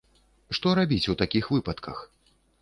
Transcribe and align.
Што 0.57 0.71
рабіць 0.79 1.09
у 1.13 1.17
такіх 1.21 1.51
выпадках? 1.57 2.01